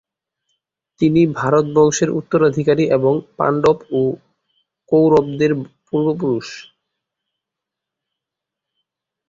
তিনি 1.01 1.21
ভারত 1.39 1.65
বংশের 1.75 2.09
উত্তরাধিকারী 2.19 2.83
এবং 2.97 3.13
পাণ্ডব 3.37 3.77
ও 3.91 4.01
কৌরবদের 4.91 5.51
পূর্বপুরুষ। 5.87 6.47